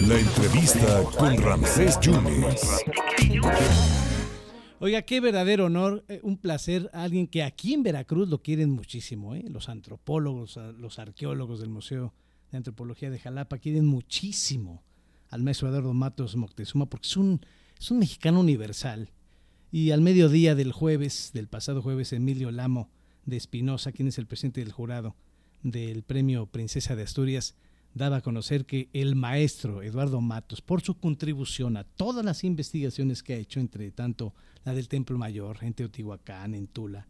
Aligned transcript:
La 0.00 0.18
entrevista 0.18 1.02
con 1.16 1.36
Ramsés 1.38 1.98
Yunes. 2.00 2.84
Oiga, 4.78 5.02
qué 5.02 5.20
verdadero 5.20 5.66
honor, 5.66 6.04
eh, 6.08 6.20
un 6.22 6.36
placer 6.36 6.90
alguien 6.92 7.26
que 7.26 7.42
aquí 7.42 7.72
en 7.72 7.82
Veracruz 7.82 8.28
lo 8.28 8.42
quieren 8.42 8.70
muchísimo, 8.70 9.34
¿eh? 9.34 9.44
los 9.48 9.70
antropólogos, 9.70 10.58
los 10.78 10.98
arqueólogos 10.98 11.60
del 11.60 11.70
Museo 11.70 12.12
de 12.50 12.58
Antropología 12.58 13.10
de 13.10 13.18
Jalapa 13.18 13.58
quieren 13.58 13.86
muchísimo 13.86 14.82
al 15.30 15.42
maestro 15.42 15.68
Eduardo 15.68 15.94
Matos 15.94 16.36
Moctezuma 16.36 16.86
porque 16.86 17.06
es 17.06 17.16
un, 17.16 17.40
es 17.78 17.90
un 17.90 17.98
mexicano 17.98 18.40
universal. 18.40 19.10
Y 19.72 19.92
al 19.92 20.02
mediodía 20.02 20.54
del 20.54 20.72
jueves, 20.72 21.30
del 21.32 21.48
pasado 21.48 21.80
jueves, 21.80 22.12
Emilio 22.12 22.50
Lamo 22.50 22.90
de 23.24 23.36
Espinosa, 23.36 23.92
quien 23.92 24.08
es 24.08 24.18
el 24.18 24.26
presidente 24.26 24.60
del 24.60 24.72
jurado 24.72 25.16
del 25.62 26.02
premio 26.02 26.46
Princesa 26.46 26.96
de 26.96 27.02
Asturias, 27.02 27.56
daba 27.94 28.16
a 28.16 28.20
conocer 28.20 28.66
que 28.66 28.90
el 28.92 29.16
maestro 29.16 29.82
Eduardo 29.82 30.20
Matos, 30.20 30.60
por 30.60 30.82
su 30.82 30.98
contribución 30.98 31.76
a 31.76 31.84
todas 31.84 32.24
las 32.24 32.44
investigaciones 32.44 33.22
que 33.22 33.34
ha 33.34 33.38
hecho, 33.38 33.58
entre 33.58 33.90
tanto 33.90 34.34
la 34.64 34.74
del 34.74 34.88
Templo 34.88 35.16
Mayor, 35.16 35.58
en 35.62 35.72
Teotihuacán, 35.72 36.54
en 36.54 36.66
Tula, 36.66 37.06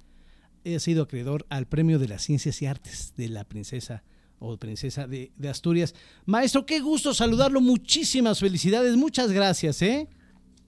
ha 0.64 0.78
sido 0.78 1.04
acreedor 1.04 1.46
al 1.48 1.66
premio 1.66 1.98
de 1.98 2.08
las 2.08 2.22
Ciencias 2.22 2.60
y 2.62 2.66
Artes 2.66 3.14
de 3.16 3.28
la 3.28 3.44
Princesa 3.44 4.02
o 4.38 4.56
Princesa 4.56 5.06
de, 5.06 5.32
Asturias. 5.48 5.94
Maestro, 6.24 6.66
qué 6.66 6.80
gusto 6.80 7.14
saludarlo, 7.14 7.60
muchísimas 7.60 8.40
felicidades, 8.40 8.96
muchas 8.96 9.32
gracias, 9.32 9.80
¿eh? 9.82 10.08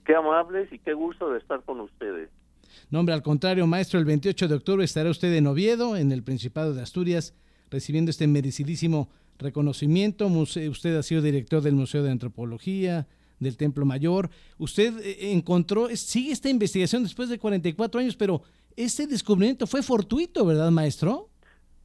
Qué 0.05 0.15
amables 0.15 0.73
y 0.73 0.79
qué 0.79 0.95
gusto 0.95 1.31
de 1.31 1.39
estar 1.39 1.63
con 1.63 1.81
ustedes. 1.81 2.31
No, 2.91 3.01
hombre, 3.01 3.15
al 3.15 3.23
contrario, 3.23 3.67
maestro, 3.67 3.99
el 3.99 4.07
28 4.07 4.49
de 4.49 4.55
octubre 4.55 4.85
estará 4.85 5.11
usted 5.11 5.35
en 5.35 5.47
Oviedo, 5.47 5.97
en 5.97 6.13
el 6.13 6.23
Principado 6.23 6.73
de 6.73 6.83
Asturias, 6.83 7.35
recibiendo 7.71 8.11
este 8.11 8.27
merecidísimo 8.27 9.09
reconocimiento. 9.39 10.27
Usted 10.27 10.97
ha 10.97 11.03
sido 11.03 11.23
director 11.23 11.63
del 11.63 11.75
Museo 11.75 12.03
de 12.03 12.11
Antropología, 12.11 13.07
del 13.41 13.57
Templo 13.57 13.85
Mayor. 13.85 14.31
Usted 14.59 14.99
eh, 15.01 15.33
encontró, 15.33 15.89
sigue 15.91 16.33
esta 16.33 16.49
investigación 16.49 17.03
después 17.03 17.29
de 17.29 17.39
44 17.39 18.01
años, 18.01 18.17
pero 18.17 18.43
este 18.77 19.07
descubrimiento 19.07 19.67
fue 19.67 19.83
fortuito, 19.83 20.45
¿verdad, 20.45 20.71
maestro? 20.71 21.29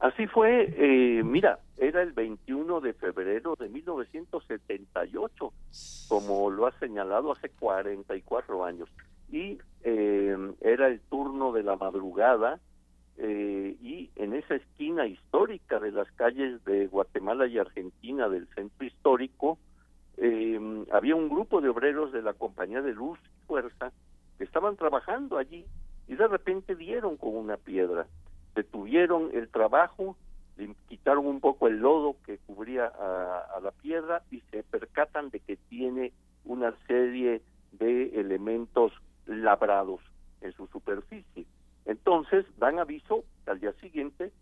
Así 0.00 0.26
fue, 0.26 0.74
eh, 0.76 1.22
mira, 1.24 1.60
era 1.78 2.02
el 2.02 2.12
21 2.12 2.80
de 2.80 2.92
febrero 2.92 3.56
de 3.58 3.68
1978, 3.68 5.52
como 6.08 6.50
lo 6.50 6.66
ha 6.66 6.78
señalado 6.78 7.32
hace 7.32 7.48
44 7.48 8.64
años. 8.64 8.88
Y 9.32 9.58
eh, 9.82 10.36
era 10.60 10.88
el 10.88 11.00
turno 11.00 11.52
de 11.52 11.62
la 11.62 11.76
madrugada 11.76 12.60
eh, 13.16 13.76
y 13.80 14.10
en 14.16 14.34
esa 14.34 14.56
esquina 14.56 15.06
histórica 15.06 15.78
de 15.78 15.92
las 15.92 16.10
calles 16.12 16.64
de 16.64 16.86
Guatemala 16.88 17.46
y 17.46 17.58
Argentina 17.58 18.28
del 18.28 18.48
centro 18.48 18.86
histórico, 18.86 19.58
eh, 20.16 20.84
había 20.92 21.14
un 21.14 21.28
grupo 21.28 21.60
de 21.60 21.68
obreros 21.68 22.12
de 22.12 22.22
la 22.22 22.34
compañía 22.34 22.82
de 22.82 22.92
luz 22.92 23.18
y 23.24 23.46
fuerza 23.46 23.92
que 24.38 24.44
estaban 24.44 24.76
trabajando 24.76 25.38
allí 25.38 25.64
y 26.08 26.14
de 26.14 26.26
repente 26.26 26.74
dieron 26.74 27.16
con 27.16 27.36
una 27.36 27.56
piedra, 27.56 28.06
detuvieron 28.54 29.30
el 29.32 29.48
trabajo, 29.48 30.16
le 30.56 30.74
quitaron 30.88 31.26
un 31.26 31.40
poco 31.40 31.68
el 31.68 31.78
lodo 31.78 32.16
que 32.24 32.38
cubría 32.38 32.86
a 32.86 33.60
la 33.60 33.70
piedra 33.70 34.22
y 34.30 34.40
se 34.50 34.62
percatan 34.62 35.30
de 35.30 35.40
que 35.40 35.56
tiene 35.56 36.12
una 36.44 36.74
serie 36.86 37.42
de 37.72 38.20
elementos 38.20 38.92
labrados 39.26 40.00
en 40.40 40.52
su 40.52 40.66
superficie. 40.68 41.46
Entonces 41.86 42.46
dan 42.64 42.78
aviso 42.78 43.24
al 43.46 43.60
día 43.60 43.72
siguiente 43.74 44.32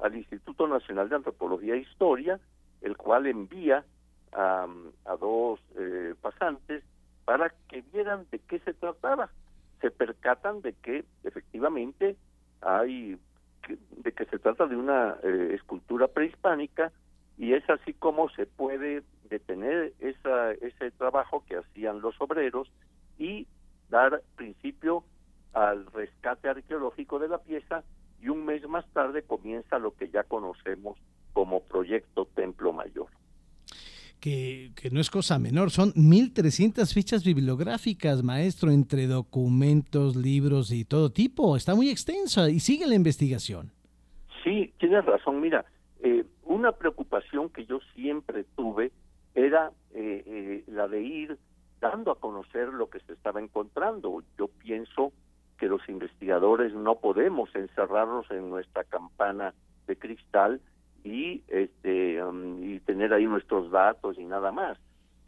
al 0.00 0.14
Instituto 0.14 0.68
Nacional 0.68 1.08
de 1.08 1.16
Antropología 1.16 1.74
e 1.74 1.78
Historia, 1.78 2.38
el 2.82 2.96
cual 2.96 3.26
envía 3.26 3.84
a, 4.32 4.66
dos 5.18 5.60
eh, 5.76 6.14
pasantes 6.20 6.84
para 7.24 7.50
que 7.68 7.82
vieran 7.92 8.26
de 8.30 8.38
qué 8.38 8.58
se 8.60 8.74
trataba. 8.74 9.30
Se 9.80 9.90
percatan 9.90 10.60
de 10.60 10.74
que 10.74 11.04
efectivamente 11.24 12.16
hay 12.60 13.18
de 13.96 14.12
que 14.12 14.24
se 14.26 14.38
trata 14.38 14.66
de 14.66 14.76
una 14.76 15.16
eh, 15.22 15.52
escultura 15.54 16.08
prehispánica 16.08 16.92
y 17.38 17.52
es 17.52 17.68
así 17.68 17.94
como 17.94 18.28
se 18.30 18.46
puede 18.46 19.02
detener 19.28 19.92
esa, 20.00 20.52
ese 20.52 20.90
trabajo 20.92 21.44
que 21.46 21.56
hacían 21.56 22.00
los 22.00 22.18
obreros 22.20 22.70
y 23.18 23.46
dar 23.90 24.22
principio 24.36 25.04
al 25.52 25.86
rescate 25.86 26.48
arqueológico 26.48 27.18
de 27.18 27.28
la 27.28 27.38
pieza 27.38 27.82
y 28.22 28.28
un 28.28 28.44
mes 28.44 28.66
más 28.68 28.86
tarde 28.92 29.22
comienza 29.22 29.78
lo 29.78 29.94
que 29.94 30.08
ya 30.10 30.22
conocemos 30.24 30.98
como 31.32 31.60
Proyecto 31.60 32.26
Templo 32.34 32.72
Mayor. 32.72 33.08
Que, 34.20 34.72
que, 34.76 34.90
no 34.90 35.00
es 35.00 35.08
cosa 35.08 35.38
menor, 35.38 35.70
son 35.70 35.94
1.300 35.94 36.92
fichas 36.92 37.24
bibliográficas, 37.24 38.22
maestro, 38.22 38.70
entre 38.70 39.06
documentos, 39.06 40.14
libros 40.14 40.72
y 40.72 40.84
todo 40.84 41.10
tipo. 41.10 41.56
Está 41.56 41.74
muy 41.74 41.88
extensa 41.88 42.50
y 42.50 42.60
sigue 42.60 42.86
la 42.86 42.96
investigación. 42.96 43.72
Sí, 44.44 44.74
tienes 44.78 45.06
razón. 45.06 45.40
Mira, 45.40 45.64
eh, 46.02 46.24
una 46.44 46.72
preocupación 46.72 47.48
que 47.48 47.64
yo 47.64 47.80
siempre 47.94 48.44
tuve 48.56 48.92
era 49.34 49.72
eh, 49.94 50.22
eh, 50.26 50.64
la 50.66 50.88
de 50.88 51.02
ir 51.02 51.38
dando 51.80 52.10
a 52.10 52.20
conocer 52.20 52.68
lo 52.68 52.90
que 52.90 53.00
se 53.00 53.12
estaba 53.12 53.40
encontrando. 53.40 54.22
Yo 54.38 54.48
pienso 54.48 55.12
que 55.60 55.68
los 55.68 55.86
investigadores 55.90 56.72
no 56.72 56.96
podemos 56.96 57.54
encerrarnos 57.54 58.28
en 58.30 58.48
nuestra 58.48 58.82
campana 58.84 59.52
de 59.86 59.96
cristal 59.96 60.58
y 61.04 61.42
este 61.48 62.24
um, 62.24 62.64
y 62.64 62.80
tener 62.80 63.12
ahí 63.12 63.26
nuestros 63.26 63.70
datos 63.70 64.18
y 64.18 64.24
nada 64.24 64.52
más, 64.52 64.78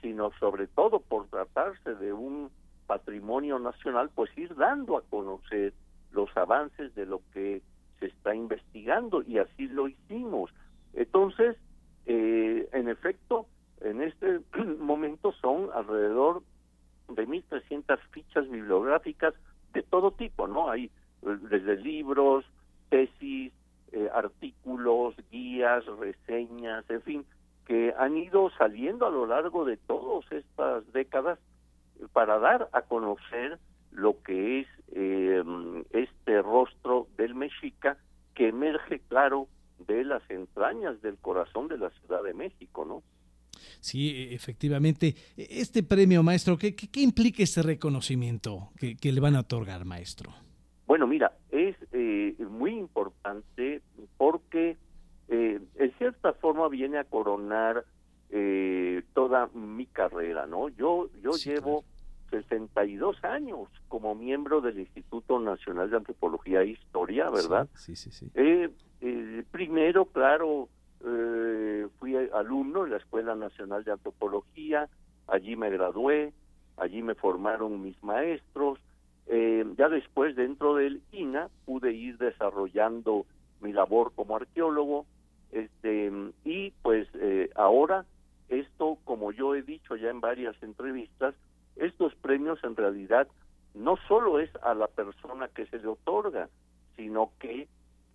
sino 0.01 0.33
sobre 0.41 0.69
todo 0.69 1.01
por 1.01 1.29
tratarse 1.29 1.95
de 1.97 2.15
un 2.15 2.51
patrimonio 2.87 3.59
nacional, 3.59 4.11
pues 4.15 4.37
ir 4.39 4.55
dando 4.57 4.97
a 4.97 5.03
conocer 5.03 5.75
los 6.13 6.35
avances 6.35 6.95
de 6.95 7.05
lo 7.05 7.21
que 7.35 7.61
se 8.01 8.07
está 8.07 8.35
investigando 8.35 9.23
y 9.23 9.37
así 9.37 9.69
lo 9.69 9.87
hicimos. 9.89 10.51
Entonces, 10.95 11.57
eh, 12.07 12.69
en 12.73 12.89
efecto, 12.89 13.47
en 13.83 14.01
este 14.01 14.41
momento 14.79 15.33
son 15.43 15.69
alrededor 15.75 16.43
de 17.09 17.29
1.300 17.29 17.99
fichas 18.13 18.49
bibliográficas 18.49 19.35
todo 19.93 20.11
tipo, 20.13 20.49
¿no? 20.49 20.71
Hay 20.71 20.87
eh, 20.87 21.37
desde 21.51 21.77
libros, 21.77 22.47
tesis, 22.89 23.53
eh, 23.93 24.09
artículos, 24.15 25.15
guías, 25.31 25.85
reseñas, 25.99 26.89
en 26.89 27.03
fin, 27.03 27.27
que 27.67 27.95
han 27.99 28.17
ido 28.17 28.51
saliendo 28.57 29.07
a 29.07 29.11
lo 29.11 29.27
largo 29.27 29.67
de 29.67 29.77
todas 29.77 30.25
estas 30.33 30.91
décadas 30.95 31.39
para 32.15 32.39
dar 32.39 32.71
a 32.73 32.81
conocer 32.81 33.59
lo 33.91 34.21
que 34.23 34.61
es 34.61 34.67
eh, 34.93 35.45
este 35.91 36.41
rostro 36.41 37.07
del 37.19 37.35
mexica 37.35 37.99
que 38.35 38.49
emerge 38.49 39.01
claro 39.01 39.47
de 39.87 40.05
las 40.05 40.23
entrañas 40.31 41.03
del 41.03 41.19
corazón 41.19 41.69
de 41.69 41.77
la 41.77 41.91
Ciudad 41.91 42.23
de 42.23 42.33
México, 42.33 42.87
¿no? 42.87 43.03
Sí, 43.83 44.11
e, 44.11 44.35
efectivamente. 44.35 45.15
E, 45.37 45.61
este 45.61 45.83
premio, 45.83 46.23
maestro, 46.23 46.57
¿qué, 46.57 46.75
qué, 46.75 47.01
implica 47.01 47.43
este 47.43 47.63
reconocimiento 47.63 48.71
que, 48.79 49.13
le 49.13 49.21
van 49.21 49.35
a 49.35 49.41
otorgar, 49.41 49.85
maestro? 49.85 50.33
Bueno, 50.87 51.07
mira, 51.07 51.33
es 51.51 51.77
eh, 51.93 52.37
muy 52.49 52.79
importante 52.79 53.83
porque 54.17 54.77
eh, 55.29 55.61
en 55.75 55.93
cierta 55.99 56.33
forma 56.35 56.69
viene 56.69 56.99
a 56.99 57.05
coronar 57.05 57.85
eh, 58.31 59.03
toda 59.15 59.49
mi 59.49 59.87
carrera, 59.87 60.47
¿no? 60.47 60.69
Yo, 60.69 61.11
yo 61.21 61.33
llevo 61.33 61.85
62 62.31 63.25
años 63.25 63.69
como 63.89 64.15
miembro 64.15 64.61
del 64.61 64.79
Instituto 64.79 65.41
Nacional 65.41 65.91
de 65.91 65.97
Antropología 65.97 66.63
e 66.63 66.69
Historia, 66.69 67.31
¿verdad? 67.31 67.69
Sí, 67.75 67.97
sí, 67.97 68.13
sí. 68.13 68.31
primero, 69.51 70.05
claro, 70.05 70.69
eh, 71.05 71.89
fui 71.99 72.17
alumno 72.17 72.85
en 72.85 72.93
la 72.93 72.97
Escuela 72.99 73.35
Nacional 73.35 73.85
de 73.85 73.93
Antropología, 73.93 74.89
allí 75.27 75.57
me 75.57 75.71
gradué, 75.71 76.33
allí 76.77 77.03
me 77.03 77.15
formaron 77.15 77.83
mis 77.83 78.03
maestros. 78.03 78.79
Eh, 79.27 79.65
ya 79.77 79.89
después, 79.89 80.37
dentro 80.37 80.75
del 80.75 81.03
INA, 81.13 81.49
pude 81.65 81.93
ir 81.93 82.19
desarrollando 82.19 83.27
mi 83.61 83.73
labor 83.73 84.13
como 84.15 84.37
arqueólogo. 84.37 85.07
Este, 85.51 86.11
y 86.45 86.71
pues 86.83 87.09
eh, 87.15 87.51
ahora, 87.55 88.05
esto, 88.49 88.99
como 89.05 89.33
yo 89.33 89.55
he 89.55 89.63
dicho 89.63 89.97
ya 89.97 90.11
en 90.11 90.21
varias 90.21 90.61
entrevistas, 90.63 91.35
estos 91.77 92.15
premios 92.17 92.63
en 92.65 92.77
realidad 92.77 93.29
no 93.75 93.97
solo 94.09 94.39
es 94.39 94.51
a 94.63 94.75
la 94.75 94.87
persona 94.87 95.49
que 95.49 95.67
se 95.67 95.79
le 95.79 95.89
otorga, 95.89 96.49
sino 96.97 97.33
que 97.39 97.69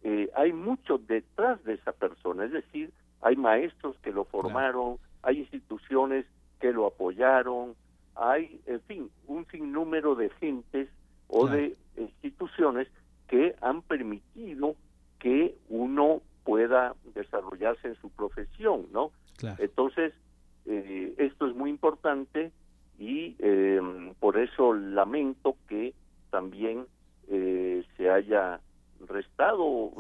eh, 0.04 0.30
hay 0.36 0.54
mucho 0.54 0.98
detrás 0.98 1.64
de 1.64 1.74
esa 1.74 1.92
persona, 1.92 2.46
es 2.46 2.52
decir, 2.52 2.92
hay 3.22 3.36
maestros 3.36 3.98
que 4.04 4.12
lo 4.12 4.26
formaron, 4.26 4.98
hay 5.24 5.40
instituciones 5.40 6.26
que 6.60 6.72
lo 6.72 6.86
apoyaron, 6.86 7.76
hay, 8.16 8.62
en 8.66 8.82
fin, 8.82 9.10
un 9.28 9.46
sinnúmero 9.48 10.16
de 10.16 10.30
gentes 10.32 10.90
o 11.28 11.48
de 11.48 11.76
instituciones 11.98 12.88
que 13.28 13.56
han 13.62 13.82
permitido 13.82 14.76
que 15.20 15.56
uno 15.70 16.22
pueda 16.44 16.96
desarrollarse 17.14 17.90
en 17.90 17.96
su 17.96 18.10
profesión, 18.10 18.88
¿no? 18.92 19.12
Entonces, 19.58 20.14
eh, 20.66 21.14
esto 21.18 21.48
es 21.48 21.56
muy 21.56 21.70
importante 21.70 22.52
y 22.98 23.36
eh, 23.40 23.80
por 24.20 24.38
eso 24.38 24.74
lamento 24.74 25.56
que 25.68 25.94
también 26.30 26.86
eh, 27.30 27.86
se 27.96 28.10
haya 28.10 28.60
restado 29.08 29.92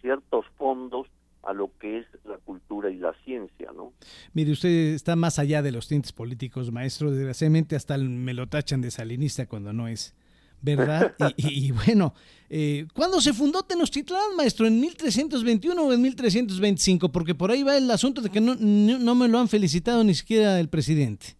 ciertos 0.00 0.46
fondos 0.56 1.06
a 1.42 1.52
lo 1.52 1.70
que 1.78 1.98
es 1.98 2.06
la 2.24 2.38
cultura 2.38 2.90
y 2.90 2.96
la 2.96 3.14
ciencia, 3.24 3.70
¿no? 3.74 3.92
Mire, 4.32 4.52
usted 4.52 4.94
está 4.94 5.16
más 5.16 5.38
allá 5.38 5.60
de 5.62 5.72
los 5.72 5.88
tintes 5.88 6.12
políticos, 6.12 6.70
maestro. 6.70 7.10
Desgraciadamente 7.10 7.74
hasta 7.74 7.98
me 7.98 8.32
lo 8.32 8.46
tachan 8.46 8.80
de 8.80 8.90
salinista 8.90 9.46
cuando 9.46 9.72
no 9.72 9.88
es 9.88 10.14
verdad. 10.60 11.14
y, 11.36 11.72
bueno, 11.72 12.14
eh, 12.48 12.86
¿cuándo 12.94 13.20
se 13.20 13.32
fundó 13.32 13.62
Tenochtitlán, 13.62 14.36
maestro? 14.36 14.66
¿En 14.66 14.80
1321 14.80 15.82
o 15.82 15.92
en 15.92 16.00
1325? 16.00 17.10
Porque 17.10 17.34
por 17.34 17.50
ahí 17.50 17.62
va 17.62 17.76
el 17.76 17.90
asunto 17.90 18.20
de 18.20 18.30
que 18.30 18.40
no, 18.40 18.54
no 18.54 19.14
me 19.14 19.28
lo 19.28 19.38
han 19.38 19.48
felicitado 19.48 20.04
ni 20.04 20.14
siquiera 20.14 20.60
el 20.60 20.68
presidente. 20.68 21.36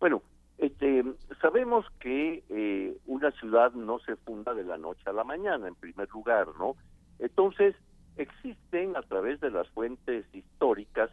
Bueno, 0.00 0.22
este, 0.58 1.04
sabemos 1.40 1.84
que 2.00 2.42
eh, 2.48 2.96
una 3.26 3.36
ciudad 3.38 3.72
no 3.72 3.98
se 4.00 4.14
funda 4.16 4.54
de 4.54 4.62
la 4.62 4.78
noche 4.78 5.02
a 5.06 5.12
la 5.12 5.24
mañana, 5.24 5.66
en 5.66 5.74
primer 5.74 6.08
lugar, 6.10 6.46
¿no? 6.58 6.76
Entonces, 7.18 7.74
existen 8.16 8.96
a 8.96 9.02
través 9.02 9.40
de 9.40 9.50
las 9.50 9.68
fuentes 9.70 10.24
históricas 10.32 11.10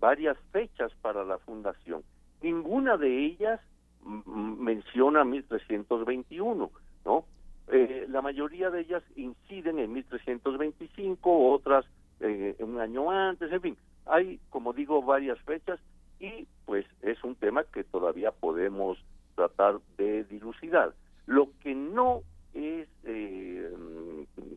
varias 0.00 0.36
fechas 0.50 0.92
para 1.02 1.24
la 1.24 1.38
fundación. 1.38 2.02
Ninguna 2.42 2.96
de 2.96 3.26
ellas 3.26 3.60
menciona 4.04 5.24
1321, 5.24 6.70
¿no? 7.04 7.24
Eh, 7.68 8.06
la 8.08 8.22
mayoría 8.22 8.70
de 8.70 8.80
ellas 8.80 9.04
inciden 9.14 9.78
en 9.78 9.92
1325, 9.92 11.52
otras 11.52 11.84
eh, 12.18 12.56
un 12.58 12.80
año 12.80 13.08
antes, 13.10 13.52
en 13.52 13.60
fin, 13.60 13.76
hay, 14.06 14.40
como 14.50 14.72
digo, 14.72 15.00
varias 15.02 15.38
fechas 15.42 15.78
y 16.18 16.48
pues 16.66 16.84
es 17.02 17.22
un 17.22 17.36
tema 17.36 17.62
que 17.64 17.84
todavía 17.84 18.32
podemos 18.32 18.98
tratar 19.36 19.78
de 19.96 20.24
dilucidar. 20.24 20.92
Lo 21.26 21.48
que 21.60 21.74
no 21.74 22.22
es 22.54 22.88
eh, 23.04 23.70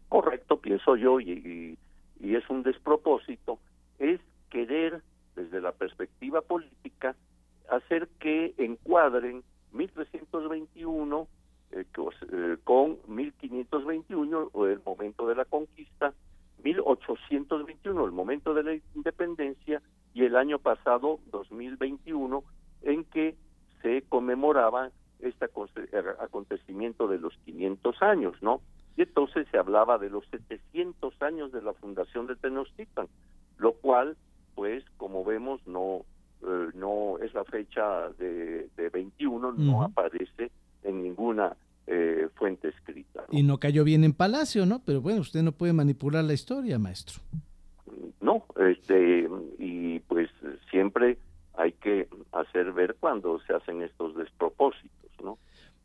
correcto, 0.10 0.60
pienso 0.60 0.96
yo, 0.96 1.20
y, 1.20 1.78
y 2.20 2.36
es 2.36 2.50
un 2.50 2.64
despropósito, 2.64 3.60
es 4.00 4.20
querer, 4.50 5.02
desde 5.36 5.62
la 5.62 5.74
perspectiva 5.74 6.42
política, 6.42 7.16
hacer 7.70 8.08
que 8.20 8.54
encuadren 8.58 9.44
1321 9.74 11.28
eh, 11.72 11.86
eh, 12.32 12.58
con 12.64 12.98
1521, 13.08 14.50
o 14.54 14.66
el 14.66 14.82
momento 14.86 15.28
de 15.28 15.36
la 15.36 15.46
conquista, 15.46 16.14
1821, 16.64 18.06
el 18.06 18.12
momento 18.12 18.54
de 18.54 18.64
la 18.64 18.74
independencia, 18.96 19.82
y 20.14 20.24
el 20.24 20.38
año 20.38 20.60
pasado, 20.60 21.20
2021, 21.32 22.44
en 22.84 23.04
que 23.06 23.36
se 23.82 24.04
conmemoraba 24.04 24.92
este 25.26 25.46
acontecimiento 26.20 27.08
de 27.08 27.20
los 27.20 27.34
500 27.46 28.02
años, 28.02 28.36
¿no? 28.42 28.62
Y 28.98 29.02
entonces 29.04 29.48
se 29.52 29.58
hablaba 29.58 29.98
de 29.98 30.10
los 30.10 30.26
700 30.30 31.22
años 31.22 31.52
de 31.52 31.62
la 31.62 31.74
fundación 31.74 32.28
de 32.28 32.36
Tenochtitlan, 32.36 33.08
lo 33.58 33.74
cual, 33.74 34.16
pues, 34.56 34.84
como 34.98 35.26
vemos, 35.26 35.66
no 35.68 36.06
eh, 36.44 36.70
no 36.76 37.18
es 37.20 37.34
la 37.34 37.44
fecha 37.44 38.10
de, 38.20 38.70
de 38.78 38.90
21, 38.90 39.54
no 39.54 39.84
aparece 39.84 40.52
en 40.84 41.02
ninguna 41.02 41.56
eh, 41.88 42.30
fuente 42.36 42.70
escrita. 42.70 43.24
Y 43.32 43.44
no 43.44 43.58
cayó 43.58 43.84
bien 43.84 44.04
en 44.04 44.14
Palacio, 44.14 44.66
¿no? 44.66 44.82
Pero 44.86 45.02
bueno, 45.02 45.22
usted 45.22 45.42
no 45.42 45.54
puede 45.54 45.74
manipular 45.74 46.24
la 46.24 46.34
historia, 46.34 46.78
maestro. 46.78 47.22
No, 48.22 48.44
este, 48.58 49.28
y 49.58 50.00
pues 50.02 50.30
siempre 50.70 51.18
hay 51.54 51.72
que 51.74 52.08
hacer 52.32 52.74
ver 52.74 52.96
cuando 53.00 53.40
se 53.42 53.54
hacen 53.54 53.82
estos 53.82 54.16
despropósitos. 54.16 54.95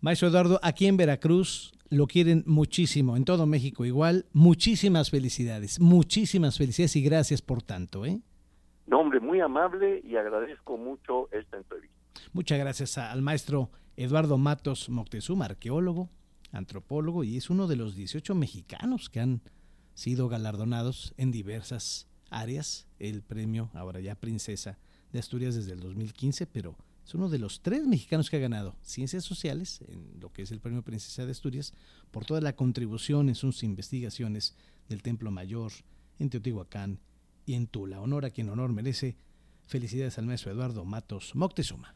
Maestro 0.02 0.29
Eduardo, 0.29 0.58
aquí 0.62 0.87
en 0.87 0.97
Veracruz 0.97 1.75
lo 1.91 2.06
quieren 2.06 2.43
muchísimo, 2.47 3.19
en 3.19 3.26
todo 3.26 3.44
México 3.44 3.85
igual. 3.85 4.25
Muchísimas 4.32 5.11
felicidades, 5.11 5.79
muchísimas 5.79 6.56
felicidades 6.56 6.97
y 6.97 7.02
gracias 7.02 7.43
por 7.43 7.61
tanto, 7.62 8.06
¿eh? 8.06 8.23
Nombre 8.87 9.20
muy 9.20 9.41
amable 9.41 10.00
y 10.02 10.17
agradezco 10.17 10.79
mucho 10.79 11.31
esta 11.32 11.58
entrevista. 11.58 11.94
Muchas 12.32 12.58
gracias 12.58 12.97
al 12.97 13.20
maestro 13.20 13.70
Eduardo 13.97 14.38
Matos 14.38 14.88
Moctezuma, 14.88 15.44
arqueólogo, 15.44 16.08
antropólogo 16.50 17.23
y 17.23 17.37
es 17.37 17.50
uno 17.50 17.67
de 17.67 17.76
los 17.76 17.94
18 17.94 18.35
mexicanos 18.35 19.11
que 19.11 19.20
han 19.20 19.43
sido 19.93 20.31
galardonados 20.31 21.12
en 21.19 21.31
diversas 21.31 22.08
áreas. 22.31 22.88
El 22.99 23.20
premio, 23.20 23.69
ahora 23.75 24.00
ya 24.00 24.14
Princesa 24.14 24.79
de 25.12 25.19
Asturias 25.19 25.56
desde 25.56 25.73
el 25.73 25.81
2015, 25.81 26.47
pero 26.47 26.75
es 27.05 27.14
uno 27.14 27.29
de 27.29 27.38
los 27.38 27.61
tres 27.62 27.87
mexicanos 27.87 28.31
que 28.31 28.37
ha 28.37 28.41
ganado 28.41 28.76
ciencias 28.82 29.25
sociales, 29.25 29.81
en 29.88 30.20
lo 30.20 30.32
que 30.32 30.43
es 30.43 30.50
el 30.50 30.61
premio 30.61 30.82
Princesa 30.82 31.25
de 31.25 31.32
Asturias, 31.32 31.73
por 32.11 32.25
toda 32.25 32.41
la 32.41 32.55
contribución 32.55 33.29
en 33.29 33.35
sus 33.35 33.62
investigaciones 33.62 34.56
del 34.88 35.02
Templo 35.02 35.31
Mayor, 35.31 35.73
en 36.19 36.31
Teotihuacán 36.31 37.00
y 37.47 37.55
en 37.55 37.67
Tula. 37.67 38.00
Honor 38.00 38.25
a 38.25 38.31
quien 38.31 38.49
honor 38.49 38.73
merece. 38.73 39.17
Felicidades 39.67 40.19
al 40.19 40.26
maestro 40.26 40.50
Eduardo 40.52 40.85
Matos 40.85 41.35
Moctezuma. 41.35 41.94